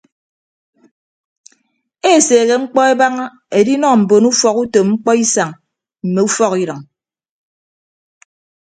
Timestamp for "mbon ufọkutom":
4.01-4.87